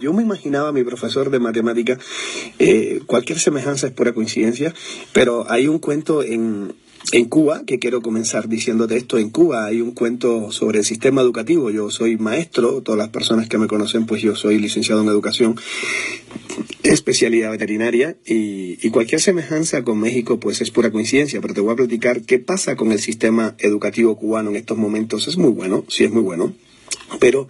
Yo 0.00 0.12
me 0.12 0.22
imaginaba 0.22 0.68
a 0.68 0.72
mi 0.72 0.84
profesor 0.84 1.30
de 1.30 1.38
matemática, 1.38 1.98
eh, 2.58 3.00
cualquier 3.06 3.38
semejanza 3.38 3.86
es 3.86 3.92
pura 3.92 4.12
coincidencia, 4.12 4.74
pero 5.12 5.50
hay 5.50 5.68
un 5.68 5.78
cuento 5.78 6.22
en, 6.22 6.72
en 7.12 7.24
Cuba, 7.26 7.62
que 7.66 7.78
quiero 7.78 8.02
comenzar 8.02 8.48
diciéndote 8.48 8.96
esto, 8.96 9.18
en 9.18 9.30
Cuba 9.30 9.64
hay 9.64 9.80
un 9.80 9.92
cuento 9.92 10.52
sobre 10.52 10.80
el 10.80 10.84
sistema 10.84 11.22
educativo. 11.22 11.70
Yo 11.70 11.90
soy 11.90 12.16
maestro, 12.16 12.82
todas 12.82 12.98
las 12.98 13.08
personas 13.08 13.48
que 13.48 13.56
me 13.56 13.66
conocen, 13.66 14.04
pues 14.04 14.20
yo 14.20 14.36
soy 14.36 14.58
licenciado 14.58 15.00
en 15.02 15.08
educación, 15.08 15.56
especialidad 16.82 17.50
veterinaria, 17.50 18.16
y, 18.26 18.78
y, 18.86 18.90
cualquier 18.90 19.20
semejanza 19.20 19.84
con 19.84 19.98
México, 19.98 20.38
pues 20.38 20.60
es 20.60 20.70
pura 20.70 20.90
coincidencia. 20.90 21.40
Pero 21.40 21.54
te 21.54 21.60
voy 21.60 21.72
a 21.72 21.76
platicar 21.76 22.22
qué 22.22 22.38
pasa 22.38 22.76
con 22.76 22.92
el 22.92 22.98
sistema 22.98 23.54
educativo 23.58 24.16
cubano 24.16 24.50
en 24.50 24.56
estos 24.56 24.76
momentos. 24.76 25.28
Es 25.28 25.38
muy 25.38 25.50
bueno, 25.50 25.84
sí 25.88 26.04
es 26.04 26.10
muy 26.10 26.22
bueno. 26.22 26.52
Pero 27.20 27.48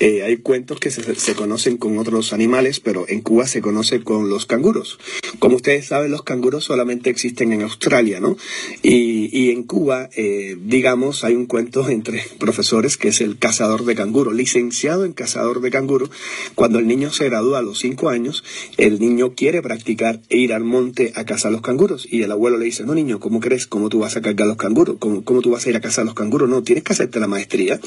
eh, 0.00 0.22
hay 0.22 0.36
cuentos 0.38 0.78
que 0.80 0.90
se, 0.90 1.34
conocen 1.34 1.76
con 1.76 1.98
otros 1.98 2.32
animales, 2.32 2.80
pero 2.80 3.06
en 3.08 3.20
Cuba 3.20 3.46
se 3.46 3.60
conoce 3.60 4.02
con 4.02 4.28
los 4.28 4.46
canguros. 4.46 4.98
Como 5.38 5.56
ustedes 5.56 5.86
saben, 5.86 6.10
los 6.10 6.22
canguros 6.22 6.64
solamente 6.64 7.10
existen 7.10 7.52
en 7.52 7.62
Australia, 7.62 8.20
¿no? 8.20 8.36
Y, 8.82 9.28
y 9.32 9.50
en 9.50 9.64
Cuba, 9.64 10.08
eh, 10.16 10.56
digamos, 10.60 11.24
hay 11.24 11.34
un 11.34 11.46
cuento 11.46 11.88
entre 11.88 12.22
profesores 12.38 12.96
que 12.96 13.08
es 13.08 13.20
el 13.20 13.38
cazador 13.38 13.84
de 13.84 13.94
canguro, 13.94 14.32
licenciado 14.32 15.04
en 15.04 15.12
cazador 15.12 15.60
de 15.60 15.70
canguro. 15.70 16.10
Cuando 16.54 16.78
el 16.78 16.86
niño 16.86 17.10
se 17.10 17.24
gradúa 17.24 17.58
a 17.58 17.62
los 17.62 17.78
cinco 17.78 18.08
años, 18.08 18.44
el 18.76 19.00
niño 19.00 19.34
quiere 19.34 19.62
practicar 19.62 20.20
e 20.28 20.36
ir 20.36 20.52
al 20.52 20.64
monte 20.64 21.12
a 21.16 21.24
cazar 21.24 21.52
los 21.52 21.62
canguros. 21.62 22.06
Y 22.10 22.22
el 22.22 22.32
abuelo 22.32 22.58
le 22.58 22.66
dice, 22.66 22.84
no 22.84 22.94
niño, 22.94 23.20
¿cómo 23.20 23.40
crees? 23.40 23.66
¿Cómo 23.66 23.88
tú 23.88 24.00
vas 24.00 24.16
a 24.16 24.20
cargar 24.20 24.46
los 24.46 24.56
canguros? 24.56 24.96
¿Cómo, 24.98 25.24
cómo 25.24 25.40
tú 25.40 25.50
vas 25.50 25.66
a 25.66 25.70
ir 25.70 25.76
a 25.76 25.80
cazar 25.80 26.04
los 26.04 26.14
canguros? 26.14 26.48
No, 26.48 26.62
tienes 26.62 26.84
que 26.84 26.92
hacerte 26.92 27.20
la 27.20 27.26
maestría. 27.26 27.80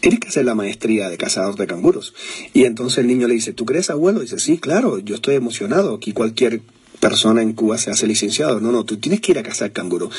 Tienes 0.00 0.20
que 0.20 0.28
hacer 0.28 0.44
la 0.44 0.54
maestría 0.56 1.08
de 1.08 1.16
cazador 1.16 1.54
de 1.54 1.68
canguros. 1.68 2.14
Y 2.52 2.64
entonces 2.64 2.98
el 2.98 3.06
niño 3.06 3.28
le 3.28 3.34
dice, 3.34 3.52
¿tú 3.52 3.64
crees, 3.64 3.90
abuelo? 3.90 4.18
Y 4.18 4.22
dice, 4.22 4.40
sí, 4.40 4.58
claro, 4.58 4.98
yo 4.98 5.14
estoy 5.14 5.36
emocionado. 5.36 5.94
Aquí 5.94 6.12
cualquier 6.12 6.60
persona 7.00 7.42
en 7.42 7.52
Cuba 7.52 7.78
se 7.78 7.90
hace 7.90 8.06
licenciado. 8.06 8.60
No, 8.60 8.72
no, 8.72 8.84
tú 8.84 8.96
tienes 8.96 9.20
que 9.20 9.32
ir 9.32 9.38
a 9.38 9.42
cazar 9.42 9.72
canguro. 9.72 10.10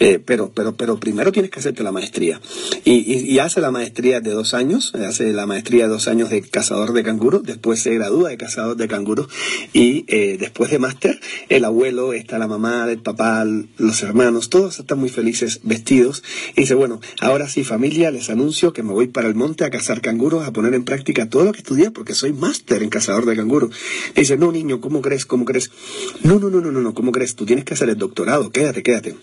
Eh, 0.00 0.20
pero, 0.24 0.50
pero, 0.54 0.76
pero 0.76 0.98
primero 0.98 1.32
tienes 1.32 1.50
que 1.50 1.60
hacerte 1.60 1.82
la 1.82 1.92
maestría. 1.92 2.40
Y, 2.84 3.38
hace 3.38 3.60
la 3.60 3.70
maestría 3.70 4.20
de 4.20 4.30
dos 4.30 4.54
años, 4.54 4.94
hace 4.94 5.32
la 5.32 5.46
maestría 5.46 5.84
de 5.84 5.90
dos 5.90 6.08
años 6.08 6.30
de 6.30 6.40
cazador 6.42 6.94
de 6.94 7.02
canguro, 7.02 7.40
después 7.40 7.80
se 7.80 7.92
gradúa 7.94 8.30
de 8.30 8.38
cazador 8.38 8.76
de 8.76 8.88
canguro 8.88 9.28
y 9.74 10.04
eh, 10.08 10.38
después 10.38 10.70
de 10.70 10.78
máster, 10.78 11.20
el 11.48 11.64
abuelo, 11.64 12.14
está 12.14 12.38
la 12.38 12.46
mamá, 12.46 12.86
el 12.88 13.00
papá, 13.00 13.44
los 13.76 14.02
hermanos, 14.02 14.48
todos 14.48 14.78
están 14.78 14.98
muy 14.98 15.10
felices 15.10 15.60
vestidos. 15.62 16.22
Y 16.56 16.62
dice, 16.62 16.74
bueno, 16.74 17.00
ahora 17.20 17.48
sí 17.48 17.64
familia, 17.64 18.10
les 18.10 18.30
anuncio 18.30 18.72
que 18.72 18.82
me 18.82 18.92
voy 18.92 19.08
para 19.08 19.28
el 19.28 19.34
monte 19.34 19.64
a 19.64 19.70
cazar 19.70 20.00
canguros, 20.00 20.46
a 20.46 20.52
poner 20.52 20.74
en 20.74 20.84
práctica 20.84 21.28
todo 21.28 21.44
lo 21.44 21.52
que 21.52 21.58
estudié, 21.58 21.90
porque 21.90 22.14
soy 22.14 22.32
máster 22.32 22.82
en 22.82 22.90
cazador 22.90 23.26
de 23.26 23.36
canguro. 23.36 23.70
Y 24.14 24.20
dice, 24.20 24.36
no 24.36 24.52
niño, 24.52 24.80
¿cómo 24.80 25.02
crees? 25.02 25.26
¿Cómo 25.26 25.44
crees? 25.44 25.70
No, 26.22 26.33
no, 26.38 26.50
no, 26.50 26.60
no, 26.60 26.72
no, 26.72 26.80
no, 26.80 26.94
¿cómo 26.94 27.12
crees? 27.12 27.34
Tú 27.34 27.46
tienes 27.46 27.64
que 27.64 27.74
hacer 27.74 27.88
el 27.88 27.98
doctorado, 27.98 28.50
quédate, 28.50 28.82
quédate. 28.82 29.16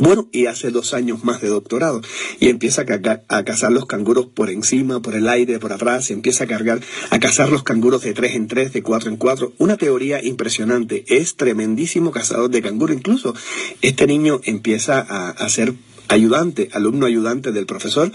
Bueno, 0.00 0.28
y 0.32 0.46
hace 0.46 0.70
dos 0.70 0.94
años 0.94 1.24
más 1.24 1.40
de 1.40 1.48
doctorado 1.48 2.00
y 2.40 2.48
empieza 2.48 2.82
a, 2.82 3.36
a, 3.36 3.44
cazar 3.44 3.72
los 3.72 3.86
canguros 3.86 4.26
por 4.26 4.50
encima, 4.50 5.00
por 5.00 5.14
el 5.14 5.28
aire, 5.28 5.58
por 5.58 5.72
atrás, 5.72 6.10
empieza 6.10 6.44
a 6.44 6.46
cargar, 6.46 6.80
a 7.10 7.18
cazar 7.18 7.50
los 7.50 7.62
canguros 7.62 8.02
de 8.02 8.14
tres 8.14 8.34
en 8.34 8.48
tres, 8.48 8.72
de 8.72 8.82
cuatro 8.82 9.10
en 9.10 9.16
cuatro. 9.16 9.52
Una 9.58 9.76
teoría 9.76 10.22
impresionante. 10.22 11.04
Es 11.08 11.36
tremendísimo 11.36 12.10
cazador 12.10 12.50
de 12.50 12.62
canguro. 12.62 12.92
Incluso 12.92 13.34
este 13.82 14.06
niño 14.06 14.40
empieza 14.44 15.00
a, 15.00 15.30
a 15.30 15.48
ser 15.48 15.74
ayudante, 16.08 16.68
alumno 16.72 17.06
ayudante 17.06 17.52
del 17.52 17.66
profesor 17.66 18.10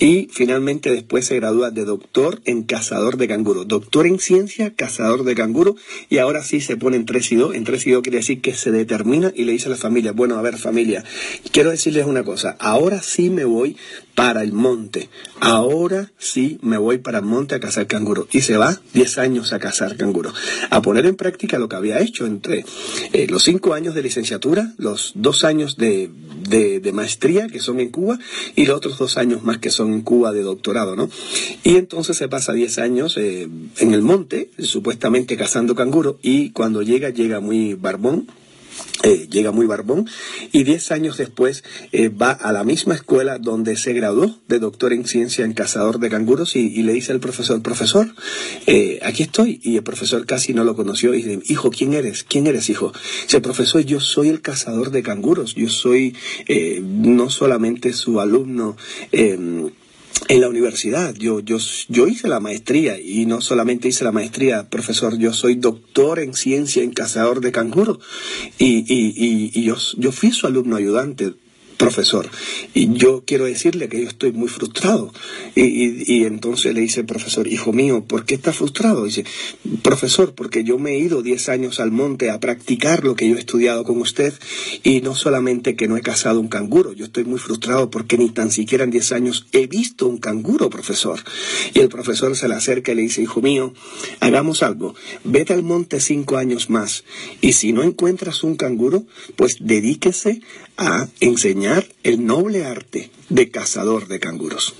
y 0.00 0.28
finalmente 0.32 0.90
después 0.90 1.26
se 1.26 1.36
gradúa 1.36 1.70
de 1.70 1.84
doctor 1.84 2.40
en 2.44 2.62
cazador 2.62 3.16
de 3.16 3.28
canguro, 3.28 3.64
doctor 3.64 4.06
en 4.06 4.18
ciencia, 4.18 4.74
cazador 4.74 5.24
de 5.24 5.34
canguro 5.34 5.76
y 6.08 6.18
ahora 6.18 6.42
sí 6.42 6.60
se 6.60 6.76
pone 6.76 6.96
en 6.96 7.06
3 7.06 7.32
y 7.32 7.36
2, 7.36 7.54
en 7.54 7.64
3 7.64 7.86
y 7.86 7.90
2 7.92 8.02
quiere 8.02 8.18
decir 8.18 8.40
que 8.40 8.54
se 8.54 8.70
determina 8.70 9.32
y 9.34 9.44
le 9.44 9.52
dice 9.52 9.66
a 9.66 9.70
la 9.70 9.76
familia, 9.76 10.12
bueno, 10.12 10.36
a 10.36 10.42
ver 10.42 10.56
familia, 10.56 11.04
quiero 11.52 11.70
decirles 11.70 12.06
una 12.06 12.24
cosa, 12.24 12.56
ahora 12.58 13.02
sí 13.02 13.30
me 13.30 13.44
voy 13.44 13.76
para 14.18 14.42
el 14.42 14.52
monte, 14.52 15.10
ahora 15.38 16.10
sí 16.18 16.58
me 16.60 16.76
voy 16.76 16.98
para 16.98 17.18
el 17.18 17.24
monte 17.24 17.54
a 17.54 17.60
cazar 17.60 17.86
canguro. 17.86 18.26
Y 18.32 18.40
se 18.40 18.56
va 18.56 18.80
10 18.92 19.18
años 19.18 19.52
a 19.52 19.60
cazar 19.60 19.96
canguro, 19.96 20.34
a 20.70 20.82
poner 20.82 21.06
en 21.06 21.14
práctica 21.14 21.56
lo 21.56 21.68
que 21.68 21.76
había 21.76 22.00
hecho 22.00 22.26
entre 22.26 22.64
eh, 23.12 23.28
los 23.28 23.44
5 23.44 23.74
años 23.74 23.94
de 23.94 24.02
licenciatura, 24.02 24.74
los 24.76 25.12
2 25.14 25.44
años 25.44 25.76
de, 25.76 26.10
de, 26.48 26.92
maestría 26.92 27.46
que 27.46 27.60
son 27.60 27.78
en 27.78 27.90
Cuba 27.90 28.18
y 28.56 28.66
los 28.66 28.78
otros 28.78 28.98
dos 28.98 29.18
años 29.18 29.44
más 29.44 29.58
que 29.58 29.70
son 29.70 29.92
en 29.92 30.00
Cuba 30.00 30.32
de 30.32 30.42
doctorado, 30.42 30.96
¿no? 30.96 31.08
Y 31.62 31.76
entonces 31.76 32.16
se 32.16 32.26
pasa 32.26 32.52
10 32.52 32.78
años 32.78 33.16
eh, 33.18 33.46
en 33.76 33.94
el 33.94 34.02
monte, 34.02 34.50
supuestamente 34.58 35.36
cazando 35.36 35.76
canguro 35.76 36.18
y 36.22 36.50
cuando 36.50 36.82
llega, 36.82 37.10
llega 37.10 37.38
muy 37.38 37.74
barbón, 37.74 38.26
eh, 39.04 39.28
llega 39.30 39.52
muy 39.52 39.66
barbón 39.66 40.08
y 40.52 40.64
10 40.64 40.90
años 40.90 41.18
después 41.18 41.62
eh, 41.92 42.08
va 42.08 42.32
a 42.32 42.52
la 42.52 42.64
misma 42.64 42.94
escuela 42.94 43.38
donde 43.38 43.76
se 43.76 43.92
graduó 43.92 44.38
de 44.48 44.58
doctor 44.58 44.92
en 44.92 45.06
ciencia 45.06 45.44
en 45.44 45.52
cazador 45.52 46.00
de 46.00 46.10
canguros 46.10 46.56
y, 46.56 46.82
le 46.82 46.92
dice 46.92 47.12
al 47.12 47.20
profesor, 47.20 47.62
profesor, 47.62 48.12
eh, 48.66 48.98
aquí 49.02 49.22
estoy. 49.22 49.60
Y 49.62 49.76
el 49.76 49.82
profesor 49.82 50.26
casi 50.26 50.52
no 50.52 50.64
lo 50.64 50.74
conoció 50.74 51.14
y 51.14 51.22
dice, 51.22 51.40
hijo, 51.46 51.70
¿quién 51.70 51.94
eres? 51.94 52.24
¿Quién 52.24 52.46
eres, 52.46 52.70
hijo? 52.70 52.92
Dice, 53.22 53.40
profesor, 53.40 53.82
yo 53.82 54.00
soy 54.00 54.28
el 54.28 54.40
cazador 54.40 54.90
de 54.90 55.02
canguros, 55.02 55.54
yo 55.54 55.68
soy 55.68 56.16
no 56.82 57.30
solamente 57.30 57.92
su 57.92 58.20
alumno, 58.20 58.76
eh, 59.12 59.38
en 60.26 60.40
la 60.40 60.48
universidad. 60.48 61.14
Yo, 61.14 61.40
yo, 61.40 61.58
yo 61.88 62.08
hice 62.08 62.28
la 62.28 62.40
maestría 62.40 62.98
y 62.98 63.26
no 63.26 63.40
solamente 63.40 63.88
hice 63.88 64.04
la 64.04 64.12
maestría, 64.12 64.68
profesor, 64.68 65.16
yo 65.18 65.32
soy 65.32 65.54
doctor 65.54 66.18
en 66.18 66.34
ciencia 66.34 66.82
en 66.82 66.92
cazador 66.92 67.40
de 67.40 67.52
canguro 67.52 68.00
y, 68.58 68.78
y, 68.92 69.12
y, 69.16 69.50
y 69.54 69.64
yo, 69.64 69.76
yo 69.96 70.12
fui 70.12 70.32
su 70.32 70.46
alumno 70.46 70.76
ayudante 70.76 71.34
profesor. 71.78 72.28
Y 72.74 72.92
yo 72.92 73.22
quiero 73.24 73.46
decirle 73.46 73.88
que 73.88 74.02
yo 74.02 74.08
estoy 74.08 74.32
muy 74.32 74.48
frustrado. 74.48 75.12
Y, 75.54 76.12
y, 76.12 76.24
entonces 76.24 76.74
le 76.74 76.80
dice 76.80 77.00
el 77.00 77.06
profesor, 77.06 77.46
hijo 77.46 77.72
mío, 77.72 78.04
¿por 78.04 78.26
qué 78.26 78.34
está 78.34 78.52
frustrado? 78.52 79.04
dice, 79.04 79.24
profesor, 79.82 80.34
porque 80.34 80.64
yo 80.64 80.78
me 80.78 80.92
he 80.92 80.98
ido 80.98 81.22
10 81.22 81.48
años 81.48 81.80
al 81.80 81.92
monte 81.92 82.30
a 82.30 82.40
practicar 82.40 83.04
lo 83.04 83.14
que 83.14 83.28
yo 83.28 83.36
he 83.36 83.38
estudiado 83.38 83.84
con 83.84 84.00
usted 84.00 84.34
y 84.82 85.00
no 85.00 85.14
solamente 85.14 85.76
que 85.76 85.88
no 85.88 85.96
he 85.96 86.02
cazado 86.02 86.40
un 86.40 86.48
canguro, 86.48 86.92
yo 86.92 87.06
estoy 87.06 87.24
muy 87.24 87.38
frustrado 87.38 87.90
porque 87.90 88.18
ni 88.18 88.30
tan 88.30 88.50
siquiera 88.50 88.84
en 88.84 88.90
10 88.90 89.12
años 89.12 89.46
he 89.52 89.66
visto 89.66 90.08
un 90.08 90.18
canguro, 90.18 90.68
profesor. 90.68 91.20
Y 91.74 91.78
el 91.78 91.88
profesor 91.88 92.36
se 92.36 92.48
le 92.48 92.54
acerca 92.54 92.92
y 92.92 92.96
le 92.96 93.02
dice, 93.02 93.22
hijo 93.22 93.40
mío, 93.40 93.72
hagamos 94.20 94.62
algo, 94.62 94.94
vete 95.24 95.52
al 95.52 95.62
monte 95.62 96.00
cinco 96.00 96.36
años 96.36 96.70
más 96.70 97.04
y 97.40 97.52
si 97.52 97.72
no 97.72 97.82
encuentras 97.82 98.42
un 98.42 98.56
canguro, 98.56 99.04
pues 99.36 99.58
dedíquese 99.60 100.40
a 100.76 101.08
enseñar 101.20 101.67
el 102.02 102.24
noble 102.24 102.64
arte 102.64 103.10
de 103.28 103.50
cazador 103.50 104.08
de 104.08 104.20
canguros. 104.20 104.74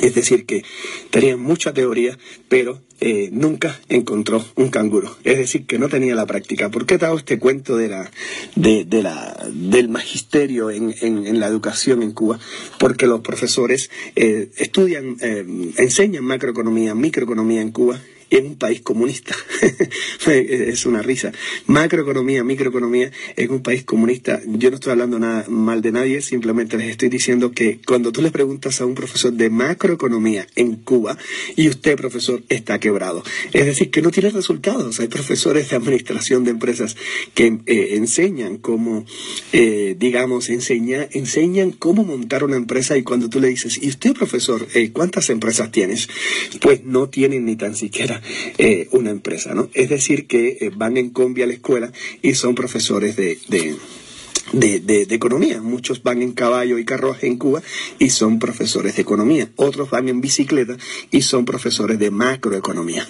Es 0.00 0.14
decir, 0.14 0.46
que 0.46 0.64
tenía 1.10 1.36
mucha 1.36 1.74
teoría, 1.74 2.18
pero 2.48 2.80
eh, 3.00 3.28
nunca 3.30 3.78
encontró 3.88 4.42
un 4.56 4.70
canguro. 4.70 5.16
Es 5.22 5.36
decir, 5.36 5.66
que 5.66 5.78
no 5.78 5.88
tenía 5.88 6.14
la 6.14 6.26
práctica. 6.26 6.70
¿Por 6.70 6.86
qué 6.86 6.96
dado 6.96 7.18
este 7.18 7.38
cuento 7.38 7.76
de 7.76 7.88
la, 7.88 8.10
de, 8.56 8.86
la, 9.02 9.36
del 9.52 9.88
magisterio 9.88 10.70
en, 10.70 11.38
la 11.38 11.46
educación 11.46 12.02
en 12.02 12.12
Cuba? 12.12 12.38
Porque 12.78 13.06
los 13.06 13.20
profesores 13.20 13.90
eh, 14.16 14.50
estudian, 14.56 15.16
eh, 15.20 15.44
enseñan 15.76 16.24
macroeconomía, 16.24 16.94
microeconomía 16.94 17.60
en 17.60 17.70
Cuba 17.70 18.00
en 18.32 18.46
un 18.46 18.56
país 18.56 18.80
comunista. 18.80 19.36
es 20.26 20.86
una 20.86 21.02
risa. 21.02 21.32
Macroeconomía, 21.66 22.42
microeconomía 22.42 23.10
en 23.36 23.50
un 23.50 23.62
país 23.62 23.84
comunista. 23.84 24.40
Yo 24.46 24.70
no 24.70 24.76
estoy 24.76 24.92
hablando 24.92 25.18
nada 25.18 25.44
mal 25.48 25.82
de 25.82 25.92
nadie, 25.92 26.22
simplemente 26.22 26.78
les 26.78 26.88
estoy 26.88 27.10
diciendo 27.10 27.52
que 27.52 27.80
cuando 27.86 28.10
tú 28.10 28.22
le 28.22 28.30
preguntas 28.30 28.80
a 28.80 28.86
un 28.86 28.94
profesor 28.94 29.34
de 29.34 29.50
macroeconomía 29.50 30.46
en 30.56 30.76
Cuba 30.76 31.18
y 31.56 31.68
usted, 31.68 31.96
profesor, 31.96 32.42
está 32.48 32.80
quebrado. 32.80 33.22
Es 33.52 33.66
decir, 33.66 33.90
que 33.90 34.00
no 34.00 34.10
tiene 34.10 34.30
resultados. 34.30 34.98
Hay 35.00 35.08
profesores 35.08 35.68
de 35.68 35.76
administración 35.76 36.44
de 36.44 36.52
empresas 36.52 36.96
que 37.34 37.58
eh, 37.66 37.96
enseñan 37.96 38.56
cómo, 38.56 39.04
eh, 39.52 39.94
digamos, 39.98 40.48
enseña, 40.48 41.06
enseñan 41.12 41.72
cómo 41.72 42.04
montar 42.04 42.44
una 42.44 42.56
empresa 42.56 42.96
y 42.96 43.02
cuando 43.02 43.28
tú 43.28 43.40
le 43.40 43.48
dices, 43.48 43.78
¿y 43.82 43.88
usted, 43.88 44.14
profesor, 44.14 44.66
eh, 44.72 44.90
cuántas 44.90 45.28
empresas 45.28 45.70
tienes? 45.70 46.08
Pues 46.62 46.82
no 46.84 47.10
tienen 47.10 47.44
ni 47.44 47.56
tan 47.56 47.76
siquiera 47.76 48.21
eh, 48.58 48.88
una 48.92 49.10
empresa, 49.10 49.54
¿no? 49.54 49.68
Es 49.74 49.88
decir, 49.88 50.26
que 50.26 50.58
eh, 50.60 50.70
van 50.74 50.96
en 50.96 51.10
combi 51.10 51.42
a 51.42 51.46
la 51.46 51.54
escuela 51.54 51.92
y 52.22 52.34
son 52.34 52.54
profesores 52.54 53.16
de, 53.16 53.38
de 53.48 53.76
de, 54.52 54.80
de, 54.80 55.06
de, 55.06 55.14
economía. 55.14 55.62
Muchos 55.62 56.02
van 56.02 56.20
en 56.20 56.32
caballo 56.32 56.78
y 56.78 56.84
carruaje 56.84 57.26
en 57.26 57.38
Cuba 57.38 57.62
y 57.98 58.10
son 58.10 58.38
profesores 58.38 58.96
de 58.96 59.02
economía. 59.02 59.50
Otros 59.56 59.90
van 59.90 60.08
en 60.08 60.20
bicicleta 60.20 60.76
y 61.10 61.22
son 61.22 61.44
profesores 61.44 61.98
de 61.98 62.10
macroeconomía. 62.10 63.06